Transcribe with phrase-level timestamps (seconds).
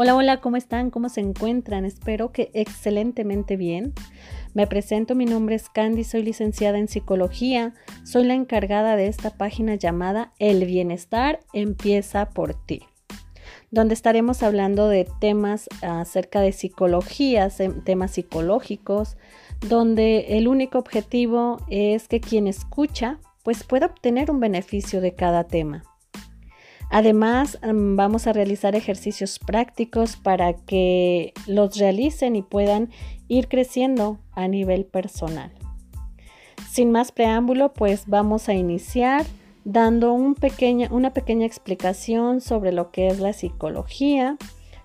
[0.00, 0.90] Hola, hola, ¿cómo están?
[0.90, 1.84] ¿Cómo se encuentran?
[1.84, 3.94] Espero que excelentemente bien.
[4.54, 9.30] Me presento, mi nombre es Candy, soy licenciada en psicología, soy la encargada de esta
[9.30, 12.82] página llamada El bienestar empieza por ti,
[13.72, 17.48] donde estaremos hablando de temas acerca de psicología,
[17.84, 19.16] temas psicológicos,
[19.68, 25.48] donde el único objetivo es que quien escucha pues pueda obtener un beneficio de cada
[25.48, 25.82] tema.
[26.90, 32.90] Además, vamos a realizar ejercicios prácticos para que los realicen y puedan
[33.28, 35.52] ir creciendo a nivel personal.
[36.70, 39.26] Sin más preámbulo, pues vamos a iniciar
[39.64, 40.34] dando una
[41.12, 44.38] pequeña explicación sobre lo que es la psicología,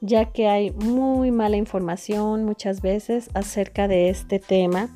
[0.00, 4.88] ya que hay muy mala información muchas veces acerca de este tema,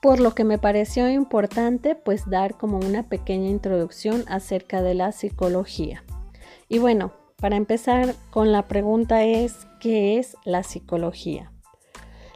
[0.00, 5.12] por lo que me pareció importante pues dar como una pequeña introducción acerca de la
[5.12, 6.05] psicología.
[6.68, 11.52] Y bueno, para empezar con la pregunta es, ¿qué es la psicología?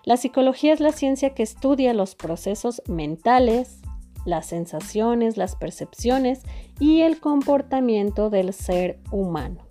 [0.05, 3.81] La psicología es la ciencia que estudia los procesos mentales,
[4.25, 6.43] las sensaciones, las percepciones
[6.79, 9.67] y el comportamiento del ser humano.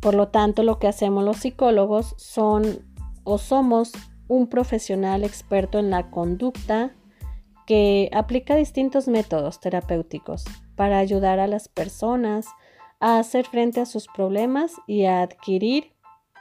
[0.00, 2.86] Por lo tanto, lo que hacemos los psicólogos son
[3.24, 3.92] o somos
[4.28, 6.94] un profesional experto en la conducta
[7.66, 12.46] que aplica distintos métodos terapéuticos para ayudar a las personas
[13.00, 15.92] a hacer frente a sus problemas y a adquirir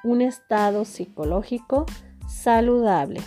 [0.04, 1.86] un estado psicológico
[2.28, 3.22] saludable.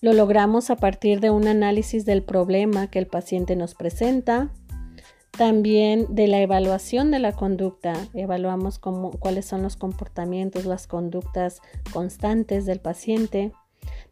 [0.00, 4.50] Lo logramos a partir de un análisis del problema que el paciente nos presenta,
[5.30, 7.94] también de la evaluación de la conducta.
[8.12, 13.52] Evaluamos cuáles son los comportamientos, las conductas constantes del paciente,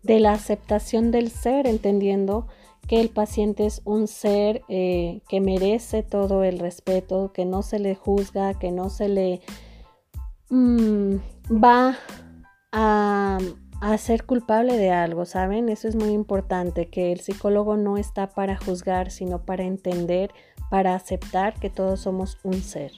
[0.03, 2.47] de la aceptación del ser, entendiendo
[2.87, 7.79] que el paciente es un ser eh, que merece todo el respeto, que no se
[7.79, 9.41] le juzga, que no se le
[10.51, 11.17] mm,
[11.53, 11.97] va
[12.73, 13.39] a,
[13.99, 15.69] ser culpable de algo, ¿saben?
[15.69, 20.33] Eso es muy importante, que el psicólogo no está para juzgar, sino para entender,
[20.69, 22.93] para aceptar que todos somos un ser.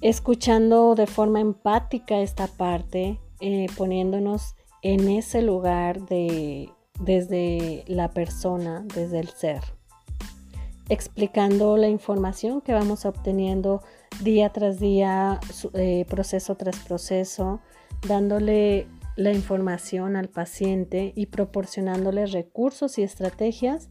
[0.00, 8.84] Escuchando de forma empática esta parte, eh, poniéndonos en ese lugar de desde la persona,
[8.94, 9.62] desde el ser,
[10.88, 13.82] explicando la información que vamos obteniendo
[14.22, 15.40] día tras día,
[15.74, 17.60] eh, proceso tras proceso,
[18.06, 23.88] dándole la información al paciente y proporcionándole recursos y estrategias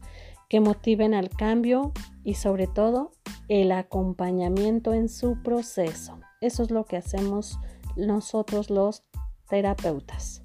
[0.48, 1.92] que motiven al cambio
[2.22, 3.12] y sobre todo
[3.48, 6.20] el acompañamiento en su proceso.
[6.40, 7.58] Eso es lo que hacemos
[7.96, 9.04] nosotros los
[9.48, 10.42] terapeutas.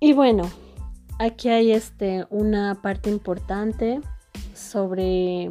[0.00, 0.48] Y bueno,
[1.18, 4.00] Aquí hay este, una parte importante
[4.54, 5.50] sobre,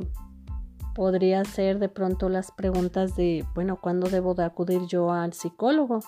[0.96, 6.00] podría ser de pronto las preguntas de, bueno, ¿cuándo debo de acudir yo al psicólogo?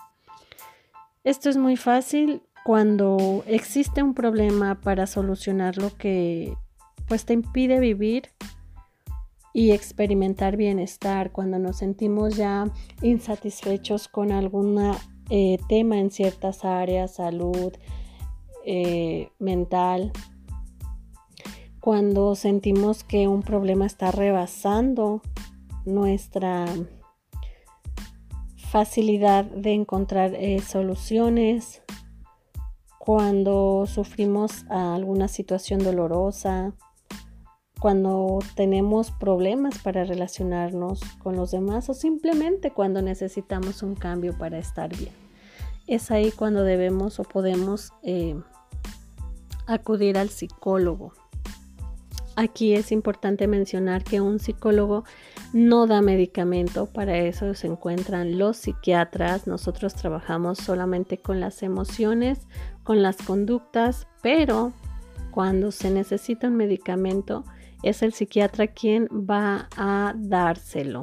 [1.26, 6.56] Esto es muy fácil cuando existe un problema para solucionar lo que
[7.10, 8.30] pues te impide vivir
[9.52, 12.66] y experimentar bienestar, cuando nos sentimos ya
[13.02, 14.94] insatisfechos con algún
[15.30, 17.74] eh, tema en ciertas áreas, salud,
[18.66, 20.12] eh, mental,
[21.80, 25.22] cuando sentimos que un problema está rebasando
[25.86, 26.66] nuestra
[28.70, 31.82] facilidad de encontrar eh, soluciones,
[32.98, 36.74] cuando sufrimos alguna situación dolorosa,
[37.80, 44.60] cuando tenemos problemas para relacionarnos con los demás o simplemente cuando necesitamos un cambio para
[44.60, 45.29] estar bien
[45.90, 48.40] es ahí cuando debemos o podemos eh,
[49.66, 51.14] acudir al psicólogo.
[52.36, 55.04] Aquí es importante mencionar que un psicólogo
[55.52, 59.46] no da medicamento, para eso se encuentran los psiquiatras.
[59.46, 62.40] Nosotros trabajamos solamente con las emociones,
[62.84, 64.72] con las conductas, pero
[65.32, 67.44] cuando se necesita un medicamento
[67.84, 71.02] es el psiquiatra quien va a dárselo.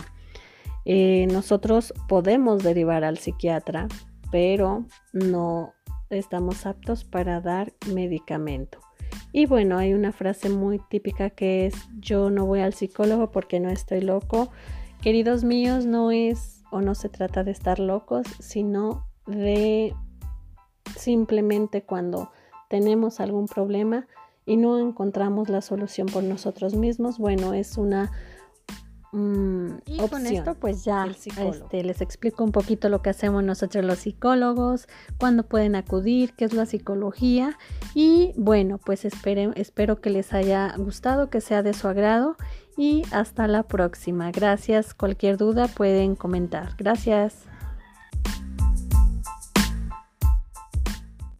[0.84, 3.88] Eh, nosotros podemos derivar al psiquiatra,
[4.30, 5.74] pero no
[6.10, 8.78] estamos aptos para dar medicamento.
[9.32, 13.60] Y bueno, hay una frase muy típica que es yo no voy al psicólogo porque
[13.60, 14.50] no estoy loco.
[15.02, 19.94] Queridos míos, no es o no se trata de estar locos, sino de
[20.96, 22.30] simplemente cuando
[22.68, 24.06] tenemos algún problema
[24.44, 28.12] y no encontramos la solución por nosotros mismos, bueno, es una
[29.12, 33.84] mm, Y con esto pues ya este, les explico un poquito lo que hacemos nosotros
[33.84, 34.88] los psicólogos,
[35.18, 37.58] cuándo pueden acudir, qué es la psicología
[37.94, 42.36] y bueno, pues espero que les haya gustado, que sea de su agrado
[42.76, 44.30] y hasta la próxima.
[44.30, 46.74] Gracias, cualquier duda pueden comentar.
[46.76, 47.46] Gracias.